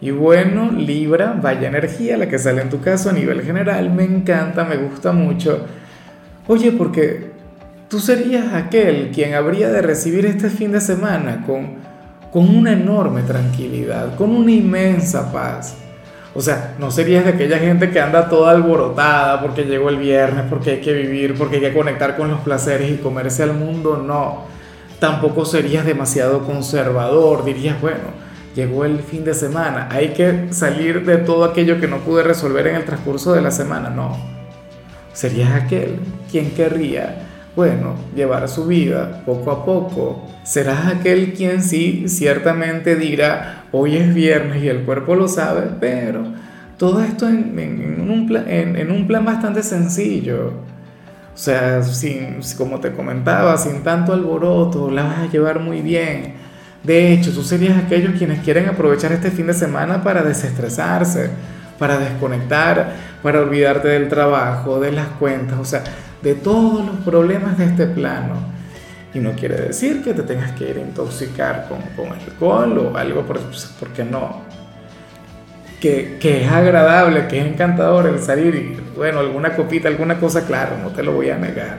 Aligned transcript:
Y 0.00 0.10
bueno, 0.12 0.70
Libra, 0.72 1.38
vaya 1.40 1.68
energía 1.68 2.16
la 2.16 2.28
que 2.28 2.38
sale 2.38 2.62
en 2.62 2.70
tu 2.70 2.80
caso 2.80 3.10
a 3.10 3.12
nivel 3.12 3.42
general, 3.42 3.90
me 3.90 4.04
encanta, 4.04 4.64
me 4.64 4.76
gusta 4.76 5.12
mucho. 5.12 5.66
Oye, 6.46 6.72
porque 6.72 7.30
tú 7.88 8.00
serías 8.00 8.54
aquel 8.54 9.10
quien 9.12 9.34
habría 9.34 9.68
de 9.68 9.82
recibir 9.82 10.24
este 10.24 10.48
fin 10.48 10.72
de 10.72 10.80
semana 10.80 11.44
con, 11.46 11.74
con 12.32 12.48
una 12.48 12.72
enorme 12.72 13.22
tranquilidad, 13.22 14.14
con 14.16 14.30
una 14.30 14.50
inmensa 14.50 15.30
paz. 15.30 15.76
O 16.34 16.40
sea, 16.40 16.76
no 16.78 16.90
serías 16.90 17.24
de 17.24 17.32
aquella 17.32 17.58
gente 17.58 17.90
que 17.90 18.00
anda 18.00 18.28
toda 18.28 18.52
alborotada 18.52 19.42
porque 19.42 19.64
llegó 19.64 19.88
el 19.88 19.96
viernes, 19.96 20.44
porque 20.48 20.70
hay 20.70 20.80
que 20.80 20.94
vivir, 20.94 21.36
porque 21.36 21.56
hay 21.56 21.62
que 21.62 21.74
conectar 21.74 22.16
con 22.16 22.30
los 22.30 22.40
placeres 22.40 22.90
y 22.90 22.96
comerse 22.96 23.42
al 23.42 23.52
mundo, 23.54 24.02
no. 24.06 24.44
Tampoco 25.00 25.44
serías 25.44 25.84
demasiado 25.84 26.44
conservador, 26.46 27.44
dirías, 27.44 27.80
bueno, 27.80 28.29
llegó 28.54 28.84
el 28.84 29.00
fin 29.00 29.24
de 29.24 29.34
semana, 29.34 29.88
hay 29.90 30.08
que 30.08 30.52
salir 30.52 31.04
de 31.04 31.18
todo 31.18 31.44
aquello 31.44 31.80
que 31.80 31.88
no 31.88 31.98
pude 31.98 32.22
resolver 32.22 32.66
en 32.66 32.76
el 32.76 32.84
transcurso 32.84 33.32
de 33.32 33.42
la 33.42 33.50
semana, 33.50 33.90
no. 33.90 34.16
Serías 35.12 35.52
aquel 35.52 35.98
quien 36.30 36.50
querría, 36.50 37.26
bueno, 37.56 37.94
llevar 38.14 38.48
su 38.48 38.66
vida 38.66 39.22
poco 39.26 39.50
a 39.50 39.64
poco. 39.64 40.24
Serás 40.44 40.86
aquel 40.86 41.34
quien 41.34 41.62
sí 41.62 42.04
ciertamente 42.08 42.96
dirá, 42.96 43.64
hoy 43.72 43.96
es 43.96 44.14
viernes 44.14 44.62
y 44.62 44.68
el 44.68 44.84
cuerpo 44.84 45.14
lo 45.14 45.28
sabe, 45.28 45.62
pero 45.80 46.24
todo 46.76 47.02
esto 47.02 47.28
en, 47.28 48.08
un, 48.08 48.26
plan, 48.26 48.48
en 48.48 48.90
un 48.90 49.06
plan 49.06 49.24
bastante 49.24 49.62
sencillo. 49.62 50.52
O 51.34 51.42
sea, 51.42 51.82
sin, 51.82 52.40
como 52.58 52.80
te 52.80 52.92
comentaba, 52.92 53.56
sin 53.56 53.82
tanto 53.82 54.12
alboroto, 54.12 54.90
la 54.90 55.04
vas 55.04 55.18
a 55.20 55.30
llevar 55.30 55.60
muy 55.60 55.80
bien 55.80 56.34
de 56.82 57.12
hecho, 57.12 57.32
tú 57.32 57.42
serías 57.42 57.76
aquellos 57.76 58.14
quienes 58.16 58.40
quieren 58.40 58.68
aprovechar 58.68 59.12
este 59.12 59.30
fin 59.30 59.46
de 59.46 59.54
semana 59.54 60.02
para 60.02 60.22
desestresarse, 60.22 61.30
para 61.78 61.98
desconectar, 61.98 62.94
para 63.22 63.40
olvidarte 63.40 63.88
del 63.88 64.08
trabajo, 64.08 64.80
de 64.80 64.92
las 64.92 65.08
cuentas, 65.08 65.58
o 65.58 65.64
sea, 65.64 65.82
de 66.22 66.34
todos 66.34 66.86
los 66.86 66.96
problemas 67.04 67.58
de 67.58 67.66
este 67.66 67.86
plano. 67.86 68.34
Y 69.12 69.18
no 69.18 69.32
quiere 69.32 69.56
decir 69.56 70.02
que 70.02 70.14
te 70.14 70.22
tengas 70.22 70.52
que 70.52 70.70
ir 70.70 70.76
a 70.78 70.80
intoxicar 70.80 71.68
con, 71.68 71.80
con 71.96 72.18
alcohol 72.18 72.78
o 72.78 72.96
algo, 72.96 73.26
porque 73.78 74.04
no. 74.04 74.42
Que, 75.80 76.18
que, 76.20 76.44
es 76.44 76.52
agradable, 76.52 77.26
que 77.26 77.40
es 77.40 77.46
encantador 77.46 78.06
el 78.06 78.20
salir 78.20 78.54
y, 78.54 78.96
bueno, 78.96 79.20
alguna 79.20 79.56
copita, 79.56 79.88
alguna 79.88 80.18
cosa, 80.18 80.46
claro, 80.46 80.76
no 80.82 80.90
te 80.90 81.02
lo 81.02 81.12
voy 81.12 81.30
a 81.30 81.36
negar. 81.36 81.78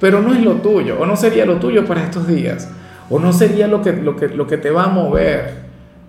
Pero 0.00 0.20
no 0.20 0.34
es 0.34 0.40
lo 0.40 0.56
tuyo, 0.56 0.98
o 1.00 1.06
no 1.06 1.16
sería 1.16 1.44
lo 1.44 1.56
tuyo 1.56 1.84
para 1.86 2.02
estos 2.02 2.26
días. 2.28 2.68
¿O 3.10 3.18
no 3.18 3.32
sería 3.32 3.68
lo 3.68 3.82
que, 3.82 3.92
lo 3.92 4.16
que, 4.16 4.28
lo 4.28 4.46
que 4.46 4.58
te 4.58 4.70
va 4.70 4.84
a 4.84 4.88
mover? 4.88 5.62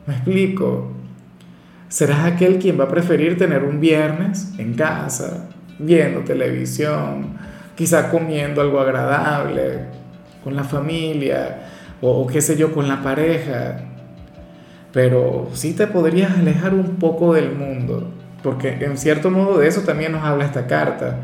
¿Me 0.06 0.16
explico? 0.16 0.92
Serás 1.88 2.26
aquel 2.26 2.60
quien 2.60 2.80
va 2.80 2.86
a 2.86 2.88
preferir 2.88 3.38
tener 3.38 3.64
un 3.64 3.80
viernes 3.80 4.52
en 4.58 4.74
casa, 4.74 5.50
viendo 5.78 6.22
televisión, 6.22 7.38
quizá 7.76 8.10
comiendo 8.10 8.62
algo 8.62 8.80
agradable, 8.80 9.86
con 10.44 10.56
la 10.56 10.64
familia, 10.64 11.68
o, 12.02 12.28
qué 12.28 12.42
sé 12.42 12.58
yo, 12.58 12.74
con 12.74 12.88
la 12.88 13.02
pareja. 13.02 13.82
Pero 14.92 15.50
sí 15.54 15.74
te 15.74 15.88
podrías 15.88 16.38
alejar 16.38 16.74
un 16.74 16.96
poco 16.96 17.34
del 17.34 17.54
mundo, 17.54 18.12
porque 18.42 18.78
en 18.82 18.98
cierto 18.98 19.32
modo 19.32 19.60
de 19.60 19.68
eso 19.68 19.82
también 19.82 20.12
nos 20.12 20.24
habla 20.24 20.46
esta 20.46 20.68
carta. 20.68 21.18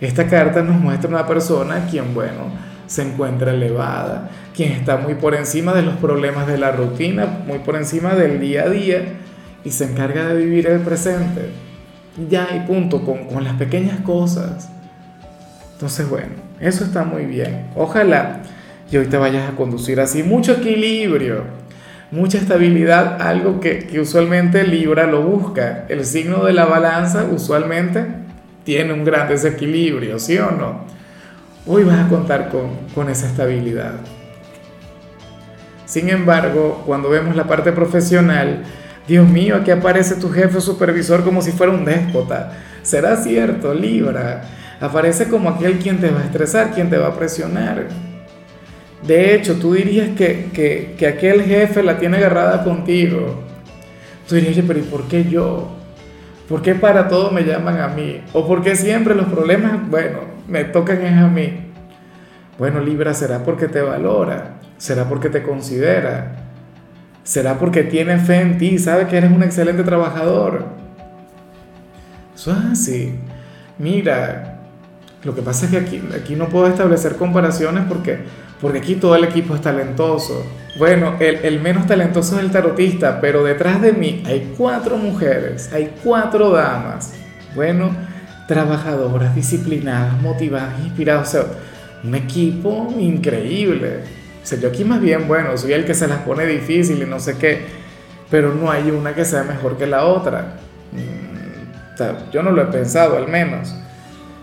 Esta 0.00 0.26
carta 0.26 0.62
nos 0.62 0.76
muestra 0.80 1.08
una 1.08 1.26
persona 1.26 1.86
quien, 1.90 2.14
bueno, 2.14 2.50
se 2.90 3.02
encuentra 3.02 3.52
elevada, 3.52 4.30
quien 4.52 4.72
está 4.72 4.96
muy 4.96 5.14
por 5.14 5.36
encima 5.36 5.72
de 5.72 5.82
los 5.82 5.94
problemas 5.98 6.48
de 6.48 6.58
la 6.58 6.72
rutina, 6.72 7.24
muy 7.46 7.60
por 7.60 7.76
encima 7.76 8.16
del 8.16 8.40
día 8.40 8.64
a 8.64 8.68
día 8.68 9.02
y 9.64 9.70
se 9.70 9.84
encarga 9.84 10.26
de 10.26 10.44
vivir 10.44 10.66
el 10.66 10.80
presente. 10.80 11.50
Ya 12.28 12.48
y 12.52 12.66
punto, 12.66 13.04
con, 13.04 13.26
con 13.26 13.44
las 13.44 13.54
pequeñas 13.54 14.00
cosas. 14.00 14.68
Entonces, 15.74 16.10
bueno, 16.10 16.30
eso 16.58 16.82
está 16.82 17.04
muy 17.04 17.26
bien. 17.26 17.68
Ojalá 17.76 18.42
y 18.90 18.96
hoy 18.96 19.06
te 19.06 19.18
vayas 19.18 19.48
a 19.48 19.54
conducir 19.54 20.00
así. 20.00 20.24
Mucho 20.24 20.54
equilibrio, 20.54 21.44
mucha 22.10 22.38
estabilidad, 22.38 23.22
algo 23.22 23.60
que, 23.60 23.86
que 23.86 24.00
usualmente 24.00 24.64
Libra 24.64 25.06
lo 25.06 25.22
busca. 25.22 25.84
El 25.88 26.04
signo 26.04 26.44
de 26.44 26.54
la 26.54 26.64
balanza 26.64 27.28
usualmente 27.30 28.04
tiene 28.64 28.92
un 28.92 29.04
gran 29.04 29.28
desequilibrio, 29.28 30.18
¿sí 30.18 30.38
o 30.38 30.50
no? 30.50 30.99
Hoy 31.66 31.84
vas 31.84 31.98
a 31.98 32.08
contar 32.08 32.48
con, 32.48 32.70
con 32.94 33.08
esa 33.08 33.26
estabilidad. 33.26 33.94
Sin 35.86 36.08
embargo, 36.08 36.82
cuando 36.86 37.10
vemos 37.10 37.34
la 37.34 37.44
parte 37.44 37.72
profesional, 37.72 38.62
Dios 39.08 39.28
mío, 39.28 39.56
aquí 39.56 39.72
aparece 39.72 40.14
tu 40.14 40.30
jefe 40.30 40.60
supervisor 40.60 41.24
como 41.24 41.42
si 41.42 41.50
fuera 41.50 41.72
un 41.72 41.84
déspota. 41.84 42.52
¿Será 42.82 43.16
cierto, 43.16 43.74
Libra? 43.74 44.42
Aparece 44.80 45.28
como 45.28 45.50
aquel 45.50 45.78
quien 45.78 45.98
te 45.98 46.10
va 46.10 46.20
a 46.20 46.24
estresar, 46.24 46.70
quien 46.70 46.88
te 46.90 46.96
va 46.96 47.08
a 47.08 47.14
presionar. 47.14 47.88
De 49.06 49.34
hecho, 49.34 49.56
tú 49.56 49.74
dirías 49.74 50.10
que, 50.16 50.50
que, 50.52 50.94
que 50.96 51.06
aquel 51.06 51.42
jefe 51.42 51.82
la 51.82 51.98
tiene 51.98 52.18
agarrada 52.18 52.62
contigo. 52.62 53.42
Tú 54.28 54.36
dirías, 54.36 54.64
pero 54.66 54.78
¿y 54.78 54.82
por 54.82 55.08
qué 55.08 55.24
yo? 55.24 55.70
¿Por 56.48 56.62
qué 56.62 56.74
para 56.74 57.08
todo 57.08 57.30
me 57.30 57.42
llaman 57.42 57.80
a 57.80 57.88
mí? 57.88 58.22
¿O 58.32 58.46
por 58.46 58.62
qué 58.62 58.76
siempre 58.76 59.14
los 59.14 59.26
problemas, 59.26 59.88
bueno, 59.90 60.20
me 60.50 60.64
tocan 60.64 61.00
es 61.02 61.16
a 61.16 61.28
mí? 61.28 61.72
Bueno, 62.58 62.80
Libra, 62.80 63.14
será 63.14 63.42
porque 63.44 63.68
te 63.68 63.80
valora, 63.80 64.56
será 64.76 65.08
porque 65.08 65.30
te 65.30 65.42
considera, 65.42 66.32
será 67.22 67.58
porque 67.58 67.84
tiene 67.84 68.18
fe 68.18 68.40
en 68.40 68.58
ti, 68.58 68.78
sabe 68.78 69.06
que 69.06 69.16
eres 69.16 69.30
un 69.30 69.42
excelente 69.42 69.84
trabajador. 69.84 70.66
Eso 72.34 72.50
es 72.50 72.72
así. 72.72 73.14
Mira, 73.78 74.58
lo 75.24 75.34
que 75.34 75.42
pasa 75.42 75.66
es 75.66 75.70
que 75.70 75.78
aquí, 75.78 76.02
aquí 76.14 76.34
no 76.34 76.48
puedo 76.48 76.66
establecer 76.66 77.16
comparaciones 77.16 77.84
porque, 77.88 78.18
porque 78.60 78.78
aquí 78.78 78.96
todo 78.96 79.14
el 79.14 79.24
equipo 79.24 79.54
es 79.54 79.62
talentoso. 79.62 80.44
Bueno, 80.78 81.14
el, 81.20 81.36
el, 81.36 81.60
menos 81.60 81.86
talentoso 81.86 82.36
es 82.38 82.44
el 82.44 82.50
tarotista, 82.50 83.20
pero 83.20 83.44
detrás 83.44 83.80
de 83.80 83.92
mí 83.92 84.22
hay 84.26 84.52
cuatro 84.56 84.96
mujeres, 84.96 85.72
hay 85.72 85.94
cuatro 86.02 86.50
damas. 86.50 87.14
Bueno, 87.54 87.90
trabajadoras, 88.50 89.32
disciplinadas, 89.32 90.20
motivadas, 90.20 90.80
inspiradas. 90.84 91.28
O 91.28 91.30
sea, 91.30 91.44
un 92.02 92.16
equipo 92.16 92.92
increíble. 92.98 94.00
O 94.42 94.46
sea, 94.46 94.58
yo 94.58 94.70
aquí 94.70 94.84
más 94.84 95.00
bien, 95.00 95.28
bueno, 95.28 95.56
soy 95.56 95.72
el 95.72 95.84
que 95.84 95.94
se 95.94 96.08
las 96.08 96.22
pone 96.22 96.44
difícil 96.46 97.00
y 97.00 97.06
no 97.06 97.20
sé 97.20 97.38
qué, 97.38 97.60
pero 98.28 98.52
no 98.52 98.68
hay 98.68 98.90
una 98.90 99.14
que 99.14 99.24
sea 99.24 99.44
mejor 99.44 99.78
que 99.78 99.86
la 99.86 100.04
otra. 100.04 100.56
Mm, 100.90 101.94
o 101.94 101.96
sea, 101.96 102.26
yo 102.32 102.42
no 102.42 102.50
lo 102.50 102.62
he 102.62 102.66
pensado 102.66 103.16
al 103.16 103.28
menos. 103.28 103.72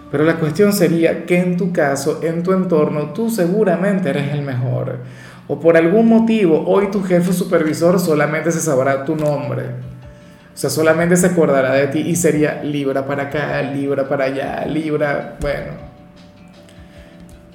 Pero 0.09 0.23
la 0.23 0.38
cuestión 0.38 0.72
sería 0.72 1.25
que 1.25 1.40
en 1.40 1.57
tu 1.57 1.73
caso, 1.73 2.22
en 2.23 2.44
tu 2.44 2.53
entorno, 2.53 3.12
tú 3.12 3.29
seguramente 3.29 4.09
eres 4.09 4.31
el 4.31 4.41
mejor. 4.41 5.00
O 5.50 5.59
por 5.59 5.75
algún 5.75 6.07
motivo, 6.07 6.63
hoy 6.66 6.91
tu 6.91 7.03
jefe 7.03 7.34
supervisor 7.34 8.00
solamente 8.00 8.53
se 8.53 8.62
sabrá 8.62 9.03
tu 9.03 9.17
nombre. 9.17 9.63
O 10.57 10.59
sea, 10.59 10.72
solamente 10.72 11.16
se 11.16 11.28
acordará 11.28 11.72
de 11.73 11.85
ti 11.85 12.00
y 12.00 12.16
sería 12.16 12.63
Libra 12.63 13.06
para 13.06 13.25
acá, 13.25 13.61
Libra 13.61 14.09
para 14.09 14.23
allá, 14.23 14.66
Libra, 14.66 15.37
bueno. 15.40 15.73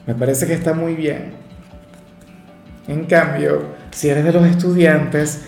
Me 0.06 0.15
parece 0.15 0.47
que 0.47 0.53
está 0.53 0.73
muy 0.73 0.94
bien. 0.94 1.32
En 2.87 3.06
cambio, 3.06 3.62
si 3.91 4.09
eres 4.09 4.23
de 4.23 4.31
los 4.31 4.47
estudiantes, 4.47 5.43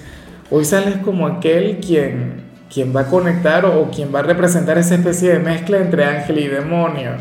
hoy 0.51 0.65
sales 0.65 0.97
como 0.97 1.29
aquel 1.29 1.79
quien 1.79 2.43
quien 2.73 2.93
va 2.95 3.03
a 3.03 3.07
conectar 3.07 3.65
o, 3.67 3.89
quien 3.89 4.13
va 4.13 4.19
a 4.19 4.23
representar 4.23 4.77
esa 4.77 4.97
especie 4.97 5.35
de 5.35 5.39
mezcla 5.39 5.79
entre 5.79 6.05
ángel 6.05 6.41
y 6.41 6.49
demonio. 6.49 7.13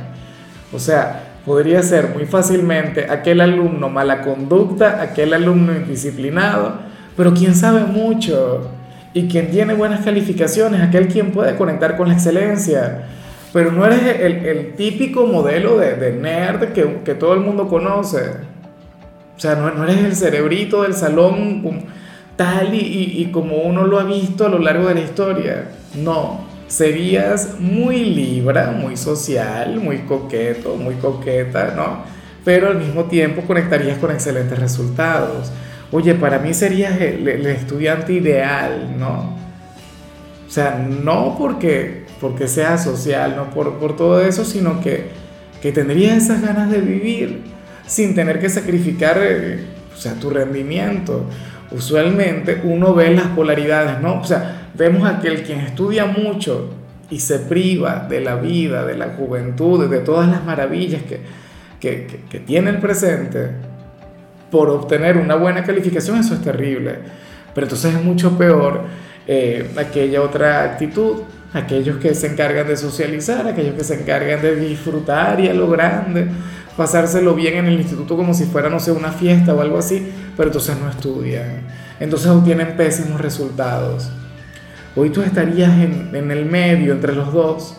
O 0.74 0.80
sea, 0.80 1.25
podría 1.46 1.84
ser 1.84 2.10
muy 2.10 2.25
fácilmente 2.25 3.06
aquel 3.08 3.40
alumno 3.40 3.88
mala 3.88 4.24
conducta, 4.24 5.00
aquel 5.00 5.31
alumno 5.36 5.75
indisciplinado, 5.75 6.80
pero 7.16 7.36
quien 7.36 7.54
sabe 7.54 7.84
mucho 7.84 8.72
y 9.13 9.27
quien 9.27 9.51
tiene 9.51 9.74
buenas 9.74 10.04
calificaciones, 10.04 10.81
aquel 10.81 11.07
quien 11.07 11.31
puede 11.31 11.56
conectar 11.56 11.98
con 11.98 12.07
la 12.07 12.15
excelencia. 12.15 13.04
Pero 13.54 13.71
no 13.71 13.86
eres 13.86 14.19
el, 14.19 14.74
típico 14.74 15.27
modelo 15.27 15.77
de, 15.77 16.12
nerd 16.13 16.74
que, 16.74 17.01
que, 17.06 17.13
todo 17.13 17.36
el 17.36 17.42
mundo 17.42 17.68
conoce. 17.68 18.21
O 19.38 19.39
sea, 19.39 19.56
no, 19.56 19.71
no 19.71 19.83
eres 19.83 20.04
el 20.04 20.15
cerebrito 20.15 20.81
del 20.81 20.95
salón 20.95 21.62
tal 22.36 22.74
y, 22.74 23.30
como 23.31 23.57
uno 23.57 23.86
lo 23.86 24.00
ha 24.00 24.04
visto 24.04 24.45
a 24.45 24.50
lo 24.50 24.60
largo 24.60 24.88
de 24.88 24.95
la 24.95 25.01
historia. 25.01 25.65
No, 25.95 26.45
serías 26.68 27.60
muy 27.60 28.06
libra, 28.06 28.71
muy 28.71 28.98
social, 28.98 29.80
muy 29.80 30.00
coqueto, 30.00 30.75
muy 30.75 30.95
coqueta, 30.95 31.74
¿no? 31.75 32.04
Pero 32.44 32.69
al 32.69 32.77
mismo 32.77 33.06
tiempo 33.06 33.44
conectarías 33.44 33.98
con 34.00 34.12
excelentes 34.12 34.57
resultados. 34.60 35.51
Oye, 35.94 36.16
para 36.16 36.40
mí 36.40 36.56
serías 36.56 37.00
el, 37.00 37.28
estudiante 37.45 38.13
ideal, 38.13 38.95
¿no? 38.98 39.38
O 40.48 40.50
sea, 40.50 40.84
no 40.90 41.36
porque, 41.38 42.06
porque 42.19 42.48
sea 42.48 42.80
social, 42.80 43.36
no 43.36 43.51
por, 43.51 43.78
por 43.78 43.95
todo 43.95 44.19
eso, 44.19 44.44
sino 44.44 44.81
que, 44.81 45.10
que 45.62 45.72
tendrías 45.72 46.18
esas 46.18 46.42
ganas 46.42 46.72
de 46.72 46.81
vivir 46.81 47.44
sin 47.86 48.16
tener 48.16 48.40
que 48.40 48.50
sacrificar 48.50 49.19
eh, 49.22 49.60
o 49.94 49.95
sea, 49.95 50.16
tu 50.16 50.31
rendimiento. 50.31 51.28
Usualmente 51.69 52.60
uno 52.63 52.96
ve 52.96 53.13
las 53.13 53.28
polaridades, 53.28 54.01
¿no? 54.01 54.19
O 54.19 54.24
sea, 54.24 54.72
vemos 54.74 55.07
aquel 55.07 55.44
quien 55.44 55.60
estudia 55.60 56.07
mucho 56.07 56.74
y 57.12 57.19
se 57.19 57.38
priva 57.38 58.07
de 58.10 58.19
la 58.19 58.38
vida, 58.38 58.84
de 58.84 58.98
la 58.98 59.10
juventud, 59.10 59.88
de 59.88 60.00
todas 60.00 60.28
las 60.28 60.44
maravillas 60.44 61.04
que, 61.04 61.19
que, 61.80 62.22
que, 62.28 62.39
tiene 62.39 62.72
el 62.72 62.80
presente 62.80 63.73
por 64.54 64.70
obtener 64.70 65.18
una 65.18 65.34
buena 65.34 65.64
calificación, 65.64 66.20
eso 66.20 66.36
es 66.36 66.42
terrible. 66.44 67.00
Pero 67.56 67.66
entonces 67.66 67.96
es 67.96 68.04
mucho 68.04 68.38
peor 68.38 68.82
eh, 69.26 69.72
aquella 69.76 70.22
otra 70.22 70.64
actitud, 70.64 71.24
aquellos 71.54 71.98
que 71.98 72.14
se 72.14 72.28
encargan 72.28 72.68
de 72.68 72.78
socializar, 72.78 73.48
aquellos 73.48 73.74
que 73.74 73.84
se 73.84 74.00
encargan 74.00 74.44
de 74.44 74.56
disfrutar 74.56 75.40
y 75.40 75.48
a 75.48 75.56
lo 75.56 75.68
grande, 75.72 76.28
pasárselo 76.78 77.34
bien 77.34 77.56
en 77.56 77.66
el 77.66 77.80
instituto 77.80 78.16
como 78.16 78.36
si 78.36 78.46
fuera, 78.46 78.70
no 78.70 78.80
sé, 78.80 78.92
una 78.92 79.12
fiesta 79.12 79.56
o 79.56 79.62
algo 79.62 79.80
así, 79.80 80.08
pero 80.38 80.50
entonces 80.50 80.78
no 80.80 80.88
estudian, 80.88 81.64
entonces 82.00 82.30
obtienen 82.30 82.78
pésimos 82.78 83.20
resultados. 83.20 84.12
Hoy 84.96 85.10
tú 85.10 85.24
estarías 85.24 85.72
en, 85.80 86.12
en 86.14 86.30
el 86.30 86.46
medio 86.46 86.94
entre 86.94 87.16
los 87.16 87.34
dos, 87.34 87.76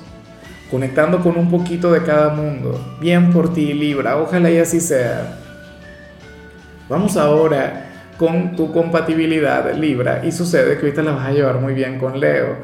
conectando 0.72 1.20
con 1.20 1.36
un 1.36 1.48
poquito 1.48 1.92
de 1.92 2.02
cada 2.02 2.30
mundo. 2.30 2.96
Bien 3.00 3.30
por 3.30 3.54
ti, 3.54 3.72
Libra, 3.74 4.16
ojalá 4.16 4.50
y 4.50 4.58
así 4.58 4.80
sea. 4.80 5.43
Vamos 6.88 7.16
ahora 7.16 7.86
con 8.18 8.56
tu 8.56 8.72
compatibilidad, 8.72 9.74
Libra, 9.74 10.22
y 10.24 10.32
sucede 10.32 10.76
que 10.76 10.82
ahorita 10.82 11.02
la 11.02 11.12
vas 11.12 11.28
a 11.28 11.32
llevar 11.32 11.60
muy 11.60 11.74
bien 11.74 11.98
con 11.98 12.20
Leo, 12.20 12.56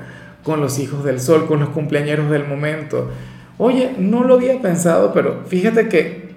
con 0.43 0.61
los 0.61 0.79
hijos 0.79 1.05
del 1.05 1.21
sol, 1.21 1.47
con 1.47 1.61
los 1.61 1.71
cumpleaños 1.71 2.31
del 2.31 2.47
momento. 2.47 3.11
Oye, 3.59 3.95
no 3.99 4.25
lo 4.25 4.35
había 4.35 4.61
pensado, 4.61 5.13
pero 5.13 5.45
fíjate 5.47 5.89
que 5.89 6.31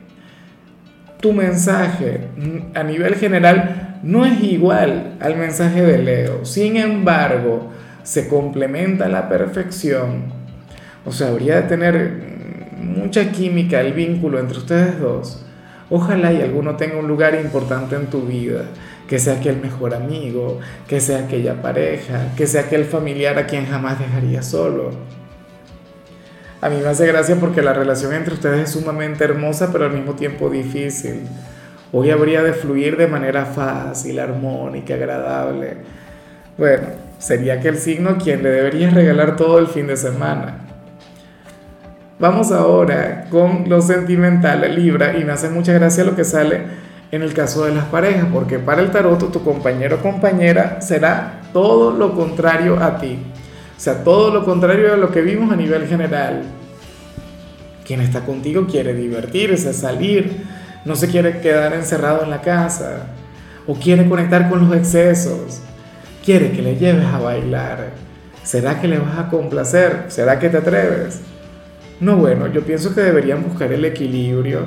tu 1.19 1.33
mensaje 1.33 2.27
mm, 2.37 2.77
a 2.77 2.83
nivel 2.83 3.15
general 3.15 3.99
no 4.03 4.25
es 4.25 4.41
igual 4.43 5.15
al 5.19 5.37
mensaje 5.37 5.81
de 5.81 5.97
Leo. 5.99 6.45
Sin 6.45 6.77
embargo, 6.77 7.71
se 8.03 8.27
complementa 8.27 9.05
a 9.05 9.09
la 9.09 9.29
perfección. 9.29 10.25
O 11.05 11.11
sea, 11.11 11.29
habría 11.29 11.55
de 11.57 11.63
tener 11.63 12.11
mucha 12.81 13.31
química 13.31 13.81
el 13.81 13.93
vínculo 13.93 14.39
entre 14.39 14.57
ustedes 14.57 14.99
dos. 14.99 15.42
Ojalá 15.95 16.33
y 16.33 16.41
alguno 16.41 16.75
tenga 16.75 16.97
un 16.97 17.07
lugar 17.07 17.35
importante 17.35 17.95
en 17.95 18.07
tu 18.07 18.23
vida, 18.23 18.63
que 19.07 19.19
sea 19.19 19.35
aquel 19.35 19.57
mejor 19.57 19.93
amigo, 19.93 20.59
que 20.87 20.99
sea 20.99 21.19
aquella 21.19 21.61
pareja, 21.61 22.33
que 22.35 22.47
sea 22.47 22.61
aquel 22.61 22.85
familiar 22.85 23.37
a 23.37 23.45
quien 23.45 23.67
jamás 23.67 23.99
dejaría 23.99 24.41
solo. 24.41 24.89
A 26.61 26.69
mí 26.69 26.77
me 26.81 26.87
hace 26.87 27.05
gracia 27.05 27.35
porque 27.35 27.61
la 27.61 27.73
relación 27.73 28.11
entre 28.11 28.33
ustedes 28.33 28.61
es 28.61 28.71
sumamente 28.71 29.23
hermosa, 29.23 29.71
pero 29.71 29.85
al 29.85 29.93
mismo 29.93 30.15
tiempo 30.15 30.49
difícil. 30.49 31.27
Hoy 31.91 32.09
habría 32.09 32.41
de 32.41 32.53
fluir 32.53 32.97
de 32.97 33.05
manera 33.05 33.45
fácil, 33.45 34.17
armónica, 34.17 34.95
agradable. 34.95 35.77
Bueno, 36.57 36.87
sería 37.19 37.53
aquel 37.53 37.77
signo 37.77 38.17
quien 38.17 38.41
le 38.41 38.49
deberías 38.49 38.95
regalar 38.95 39.35
todo 39.35 39.59
el 39.59 39.67
fin 39.67 39.85
de 39.85 39.97
semana. 39.97 40.72
Vamos 42.23 42.53
ahora 42.53 43.25
con 43.29 43.65
lo 43.67 43.81
sentimental, 43.81 44.73
Libra, 44.73 45.17
y 45.17 45.25
me 45.25 45.33
hace 45.33 45.49
mucha 45.49 45.73
gracia 45.73 46.05
lo 46.05 46.15
que 46.15 46.23
sale 46.23 46.61
en 47.11 47.21
el 47.21 47.33
caso 47.33 47.65
de 47.65 47.75
las 47.75 47.83
parejas, 47.83 48.27
porque 48.31 48.59
para 48.59 48.81
el 48.81 48.91
tarot 48.91 49.29
tu 49.29 49.43
compañero 49.43 49.97
o 49.97 49.99
compañera 49.99 50.79
será 50.79 51.41
todo 51.51 51.91
lo 51.91 52.15
contrario 52.15 52.81
a 52.81 52.97
ti. 52.97 53.19
O 53.75 53.77
sea, 53.77 54.05
todo 54.05 54.33
lo 54.33 54.45
contrario 54.45 54.93
a 54.93 54.95
lo 54.95 55.11
que 55.11 55.19
vimos 55.19 55.51
a 55.51 55.57
nivel 55.57 55.85
general. 55.85 56.43
Quien 57.85 57.99
está 57.99 58.21
contigo 58.21 58.67
quiere 58.71 58.93
divertirse, 58.93 59.73
salir, 59.73 60.45
no 60.85 60.95
se 60.95 61.09
quiere 61.09 61.41
quedar 61.41 61.73
encerrado 61.73 62.23
en 62.23 62.29
la 62.29 62.39
casa, 62.39 63.07
o 63.67 63.75
quiere 63.75 64.07
conectar 64.07 64.49
con 64.49 64.65
los 64.65 64.77
excesos 64.77 65.59
quiere 66.23 66.53
que 66.53 66.61
le 66.61 66.77
lleves 66.77 67.05
a 67.05 67.19
bailar. 67.19 67.89
¿Será 68.43 68.79
que 68.79 68.87
le 68.87 68.97
vas 68.97 69.19
a 69.19 69.27
complacer? 69.27 70.05
¿Será 70.07 70.39
que 70.39 70.47
te 70.47 70.55
atreves? 70.55 71.19
No, 72.03 72.17
bueno, 72.17 72.47
yo 72.47 72.63
pienso 72.63 72.93
que 72.93 72.99
deberían 72.99 73.41
buscar 73.41 73.71
el 73.71 73.85
equilibrio. 73.85 74.65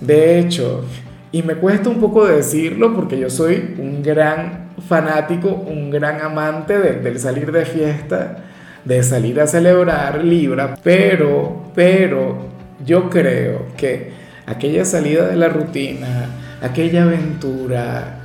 De 0.00 0.38
hecho, 0.38 0.82
y 1.30 1.42
me 1.42 1.56
cuesta 1.56 1.90
un 1.90 2.00
poco 2.00 2.26
decirlo 2.26 2.94
porque 2.94 3.18
yo 3.18 3.28
soy 3.28 3.74
un 3.76 4.02
gran 4.02 4.70
fanático, 4.88 5.48
un 5.48 5.90
gran 5.90 6.22
amante 6.22 6.78
del 6.78 7.18
salir 7.18 7.52
de 7.52 7.66
fiesta, 7.66 8.38
de 8.82 9.02
salir 9.02 9.42
a 9.42 9.46
celebrar 9.46 10.24
Libra, 10.24 10.74
pero, 10.82 11.70
pero 11.74 12.46
yo 12.82 13.10
creo 13.10 13.66
que 13.76 14.12
aquella 14.46 14.86
salida 14.86 15.26
de 15.26 15.36
la 15.36 15.50
rutina, 15.50 16.30
aquella 16.62 17.02
aventura, 17.02 18.20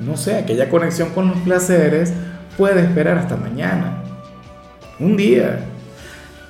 no 0.00 0.16
sé, 0.16 0.36
aquella 0.36 0.68
conexión 0.68 1.10
con 1.10 1.26
los 1.30 1.38
placeres 1.38 2.12
puede 2.56 2.82
esperar 2.82 3.18
hasta 3.18 3.34
mañana, 3.34 4.04
un 5.00 5.16
día. 5.16 5.58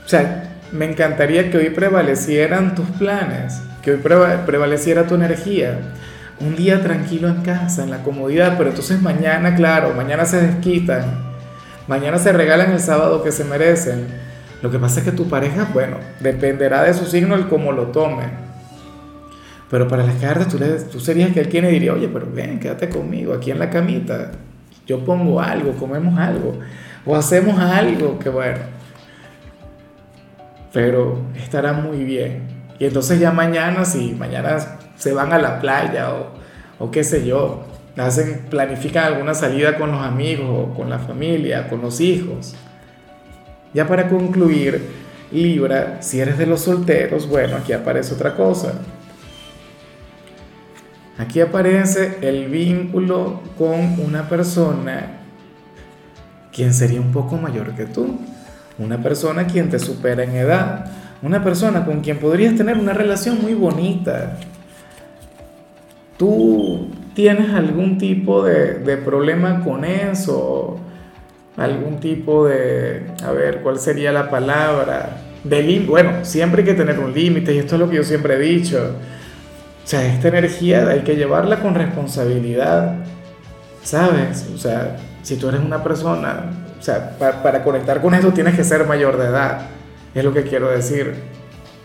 O 0.05 0.09
sea, 0.09 0.44
me 0.75 0.91
encantaría 0.91 1.51
que 1.51 1.59
hoy 1.59 1.71
prevalecieran 1.71 2.75
tus 2.75 2.87
planes, 2.91 3.63
que 3.83 3.93
hoy 3.93 4.01
prevaleciera 4.45 5.07
tu 5.07 5.15
energía. 5.15 5.79
Un 6.41 6.57
día 6.57 6.83
tranquilo 6.83 7.29
en 7.29 7.43
casa, 7.43 7.85
en 7.85 7.91
la 7.91 8.03
comodidad, 8.03 8.59
pero 8.59 8.71
entonces 8.71 9.01
mañana, 9.01 9.55
claro, 9.55 9.95
mañana 9.95 10.25
se 10.25 10.43
desquitan, 10.43 11.05
mañana 11.87 12.19
se 12.19 12.33
regalan 12.33 12.73
el 12.73 12.81
sábado 12.81 13.23
que 13.23 13.31
se 13.31 13.45
merecen. 13.45 14.07
Lo 14.63 14.71
que 14.71 14.81
pasa 14.81 14.99
es 14.99 15.05
que 15.05 15.13
tu 15.13 15.29
pareja, 15.29 15.69
bueno, 15.73 15.99
dependerá 16.21 16.83
de 16.83 16.93
su 16.93 17.07
signo 17.07 17.37
el 17.37 17.47
cómo 17.47 17.71
lo 17.71 17.85
tome. 17.89 18.25
Pero 19.71 19.87
para 19.87 20.03
las 20.03 20.17
cartas 20.17 20.49
tú, 20.49 20.59
tú 20.91 20.99
serías 20.99 21.33
que 21.33 21.43
quien 21.43 21.69
diría, 21.69 21.93
oye, 21.93 22.09
pero 22.09 22.27
ven, 22.33 22.59
quédate 22.59 22.89
conmigo 22.89 23.33
aquí 23.33 23.53
en 23.53 23.61
la 23.61 23.71
camita. 23.71 24.33
Yo 24.87 25.05
pongo 25.05 25.41
algo, 25.41 25.73
comemos 25.75 26.19
algo. 26.19 26.59
O 27.07 27.15
hacemos 27.15 27.59
algo 27.61 28.19
que 28.19 28.29
bueno. 28.29 28.84
Pero 30.75 31.23
estará 31.35 31.73
muy 31.73 32.05
bien. 32.05 32.43
Y 32.79 32.85
entonces 32.85 33.19
ya 33.19 33.33
mañana, 33.33 33.87
si 33.87 34.13
mañana 34.13 34.59
se 34.97 35.15
van 35.15 35.33
a 35.33 35.39
la 35.39 35.59
playa 35.59 36.13
o, 36.13 36.33
o 36.79 36.91
qué 36.91 37.03
sé 37.03 37.25
yo, 37.25 37.65
hacen, 37.97 38.43
planifican 38.51 39.05
alguna 39.05 39.33
salida 39.33 39.79
con 39.79 39.91
los 39.91 40.03
amigos 40.03 40.47
o 40.51 40.75
con 40.75 40.91
la 40.91 40.99
familia, 40.99 41.69
con 41.69 41.81
los 41.81 42.03
hijos. 42.03 42.55
Ya 43.73 43.89
para 43.89 44.09
concluir, 44.11 44.83
Libra, 45.33 46.03
si 46.03 46.21
eres 46.21 46.37
de 46.37 46.45
los 46.45 46.61
solteros, 46.61 47.27
bueno, 47.27 47.57
aquí 47.57 47.73
aparece 47.73 48.13
otra 48.13 48.37
cosa 48.37 48.75
Aquí 51.17 51.41
aparece 51.41 52.19
el 52.23 52.49
vínculo 52.49 53.41
con 53.57 54.01
una 54.01 54.29
persona 54.29 55.21
quien 56.53 56.75
sería 56.75 57.01
un 57.01 57.13
poco 57.13 57.37
mayor 57.37 57.75
que 57.77 57.85
tú, 57.85 58.19
una 58.79 59.03
persona 59.03 59.47
quien 59.47 59.71
te 59.71 59.79
supera 59.79 60.25
en 60.25 60.33
edad, 60.33 60.87
una 61.23 61.43
persona 61.43 61.85
con 61.85 62.01
quien 62.01 62.19
podrías 62.19 62.55
tener 62.57 62.79
una 62.79 62.93
relación 62.93 63.41
muy 63.41 63.55
bonita. 63.55 64.37
¿Tú 66.17 66.89
tienes 67.15 67.53
algún 67.55 67.99
tipo 67.99 68.45
de, 68.45 68.97
problema 69.05 69.61
con 69.65 69.85
eso? 69.85 70.79
¿Algún 71.57 72.01
tipo 72.01 72.47
de, 72.47 73.07
a 73.25 73.31
ver, 73.31 73.61
cuál 73.63 73.79
sería 73.79 74.13
la 74.13 74.31
palabra? 74.31 75.19
De 75.45 75.85
bueno, 75.87 76.25
siempre 76.25 76.63
hay 76.63 76.69
que 76.69 76.75
tener 76.75 76.99
un 76.99 77.13
límite 77.13 77.55
y 77.55 77.59
esto 77.59 77.75
es 77.75 77.81
lo 77.81 77.91
que 77.91 77.97
yo 77.97 78.03
siempre 78.03 78.35
he 78.35 78.39
dicho 78.39 78.95
o 79.85 79.87
sea, 79.87 80.07
esta 80.07 80.29
energía 80.29 80.89
hay 80.89 81.01
que 81.01 81.15
llevarla 81.15 81.61
con 81.61 81.75
responsabilidad, 81.75 82.95
¿sabes? 83.83 84.49
O 84.55 84.57
sea, 84.57 84.97
si 85.23 85.37
tú 85.37 85.51
eres 85.51 85.61
una 85.61 85.85
persona, 85.85 86.45
o 86.85 86.87
sea, 86.87 87.17
para, 87.17 87.65
conectar 87.65 88.03
con 88.03 88.13
esto 88.13 88.35
tienes 88.35 88.55
que 88.57 88.63
ser 88.63 88.87
mayor 88.87 89.17
de 89.17 89.25
edad, 89.25 89.69
es 90.15 90.23
lo 90.23 90.35
que 90.35 90.43
quiero 90.43 90.69
decir. 90.69 91.15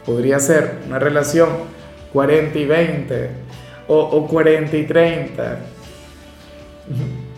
Podría 0.05 0.39
ser 0.39 0.79
una 0.87 0.99
relación 0.99 1.47
40 2.11 2.59
y 2.59 2.65
20 2.65 3.29
o, 3.87 3.97
o 3.97 4.27
40 4.27 4.75
y 4.75 4.83
30, 4.83 5.57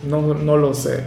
no, 0.08 0.34
no 0.34 0.56
lo 0.56 0.74
sé. 0.74 1.04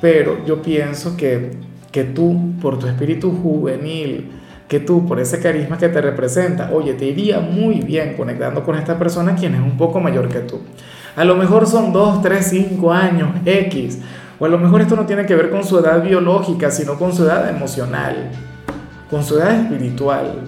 Pero 0.00 0.44
yo 0.46 0.62
pienso 0.62 1.16
que, 1.16 1.50
que 1.90 2.04
tú, 2.04 2.52
por 2.62 2.78
tu 2.78 2.86
espíritu 2.86 3.32
juvenil, 3.32 4.30
que 4.68 4.78
tú, 4.78 5.08
por 5.08 5.18
ese 5.18 5.40
carisma 5.40 5.76
que 5.76 5.88
te 5.88 6.00
representa, 6.00 6.70
oye, 6.72 6.94
te 6.94 7.06
iría 7.06 7.40
muy 7.40 7.80
bien 7.80 8.14
conectando 8.16 8.62
con 8.62 8.76
esta 8.76 8.96
persona 8.96 9.34
quien 9.34 9.56
es 9.56 9.60
un 9.60 9.76
poco 9.76 9.98
mayor 9.98 10.28
que 10.28 10.38
tú. 10.38 10.60
A 11.16 11.24
lo 11.24 11.34
mejor 11.34 11.66
son 11.66 11.92
2, 11.92 12.22
3, 12.22 12.46
5 12.46 12.92
años, 12.92 13.30
X, 13.44 13.98
O 14.38 14.44
a 14.44 14.48
lo 14.48 14.58
mejor 14.58 14.80
esto 14.80 14.94
no 14.94 15.06
tiene 15.06 15.26
que 15.26 15.34
ver 15.34 15.50
con 15.50 15.64
su 15.64 15.78
edad 15.78 16.02
biológica, 16.02 16.70
sino 16.70 16.98
con 16.98 17.12
su 17.12 17.24
edad 17.24 17.48
emocional, 17.48 18.30
con 19.10 19.24
su 19.24 19.36
edad 19.36 19.52
espiritual. 19.52 20.42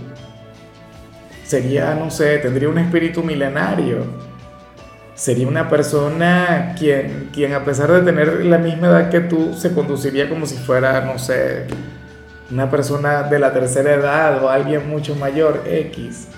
Sería, 1.44 1.94
no 1.94 2.10
sé, 2.10 2.38
tendría 2.38 2.68
un 2.68 2.78
espíritu 2.78 3.24
milenario. 3.24 4.04
Sería 5.14 5.48
una 5.48 5.68
persona 5.68 6.74
quien, 6.78 7.30
quien 7.32 7.52
a 7.52 7.64
pesar 7.64 7.90
de 7.90 8.02
tener 8.02 8.44
la 8.46 8.58
misma 8.58 8.86
edad 8.86 9.10
que 9.10 9.20
tú, 9.20 9.54
se 9.54 9.74
conduciría 9.74 10.28
como 10.28 10.46
si 10.46 10.56
fuera, 10.56 11.00
no 11.00 11.18
sé, 11.18 11.66
una 12.50 12.70
persona 12.70 13.24
de 13.24 13.38
la 13.38 13.52
tercera 13.52 13.94
edad 13.94 14.42
o 14.42 14.48
alguien 14.48 14.88
mucho 14.88 15.16
mayor, 15.16 15.62
X. 15.66 16.28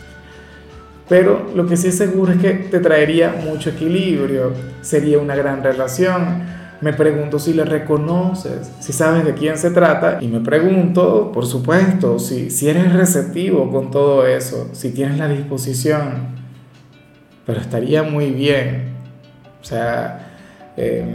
Pero 1.09 1.50
lo 1.54 1.66
que 1.66 1.76
sí 1.76 1.88
es 1.88 1.99
seguro 1.99 2.32
es 2.32 2.40
que 2.40 2.54
te 2.54 2.80
traería 2.80 3.35
mucho 3.44 3.71
equilibrio, 3.71 4.52
sería 4.80 5.18
una 5.18 5.37
gran 5.37 5.62
relación. 5.62 6.62
Me 6.83 6.93
pregunto 6.93 7.39
si 7.39 7.55
le 7.55 7.65
reconoces, 7.65 8.73
si 8.81 8.93
sabes 8.93 9.25
de 9.25 9.35
quién 9.35 9.57
se 9.57 9.71
trata 9.71 10.19
y 10.21 10.27
me 10.27 10.41
pregunto, 10.41 11.31
por 11.33 11.47
supuesto, 11.47 12.19
si, 12.19 12.51
si 12.51 12.69
eres 12.69 12.93
receptivo 12.93 13.71
con 13.71 13.93
todo 13.93 14.27
eso, 14.27 14.69
si 14.73 14.91
tienes 14.91 15.17
la 15.17 15.29
disposición. 15.29 16.43
Pero 17.47 17.61
estaría 17.61 18.03
muy 18.03 18.33
bien. 18.33 18.95
O 19.61 19.65
sea, 19.65 20.33
em, 20.77 21.15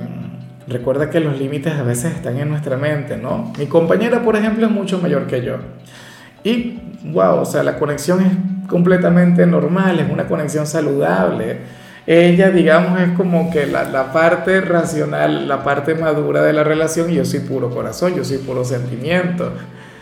recuerda 0.69 1.09
que 1.09 1.19
los 1.19 1.37
límites 1.37 1.73
a 1.73 1.83
veces 1.83 2.15
están 2.15 2.37
en 2.37 2.47
nuestra 2.49 2.77
mente, 2.77 3.17
¿no? 3.17 3.51
Mi 3.59 3.65
compañera, 3.65 4.23
por 4.23 4.37
ejemplo, 4.37 4.67
es 4.67 4.71
mucho 4.71 4.99
mayor 4.99 5.27
que 5.27 5.43
yo. 5.43 5.57
Y, 6.45 6.79
wow, 7.11 7.41
o 7.41 7.45
sea, 7.45 7.61
la 7.63 7.77
conexión 7.77 8.21
es 8.21 8.69
completamente 8.69 9.45
normal, 9.45 9.99
es 9.99 10.09
una 10.09 10.27
conexión 10.27 10.65
saludable. 10.65 11.57
Ella, 12.07 12.51
digamos, 12.51 13.01
es 13.01 13.09
como 13.17 13.51
que 13.51 13.67
la, 13.67 13.83
la, 13.83 14.13
parte 14.13 14.61
racional, 14.61 15.45
la 15.45 15.65
parte 15.65 15.93
madura 15.93 16.41
de 16.41 16.53
la 16.53 16.63
relación 16.63 17.11
y 17.11 17.15
yo 17.15 17.25
soy 17.25 17.41
puro 17.41 17.69
corazón, 17.69 18.15
yo 18.15 18.23
soy 18.23 18.37
puro 18.37 18.63
sentimiento. 18.63 19.51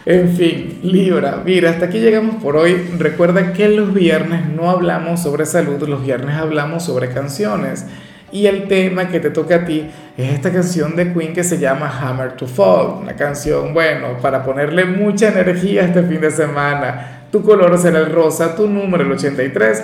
En 0.06 0.36
fin, 0.36 0.82
Libra, 0.84 1.42
mira, 1.44 1.72
hasta 1.72 1.88
aquí 1.88 1.98
llegamos 2.00 2.36
por 2.36 2.58
hoy. 2.58 2.76
Recuerda 3.00 3.54
que 3.54 3.70
los 3.70 3.92
viernes 3.92 4.48
no 4.48 4.70
hablamos 4.70 5.24
sobre 5.24 5.48
salud, 5.48 5.82
los 5.88 6.06
viernes 6.06 6.36
hablamos 6.36 6.84
sobre 6.84 7.10
canciones. 7.10 7.88
Y 8.32 8.46
el 8.46 8.68
tema 8.68 9.08
que 9.08 9.20
te 9.20 9.32
toca 9.32 9.56
a 9.56 9.66
ti 9.66 9.90
es 10.16 10.32
esta 10.32 10.52
canción 10.52 10.96
de 10.96 11.12
Queen 11.12 11.34
que 11.34 11.44
se 11.44 11.58
llama 11.58 11.90
Hammer 11.90 12.34
to 12.34 12.46
Fall. 12.46 13.00
Una 13.02 13.16
canción, 13.16 13.74
bueno, 13.74 14.20
para 14.22 14.44
ponerle 14.44 14.86
mucha 14.86 15.30
energía 15.30 15.86
este 15.86 16.04
fin 16.04 16.22
de 16.22 16.30
semana 16.30 17.16
tu 17.36 17.44
color 17.44 17.78
será 17.78 18.00
el 18.00 18.14
rosa, 18.14 18.56
tu 18.56 18.66
número 18.66 19.04
el 19.04 19.12
83. 19.12 19.84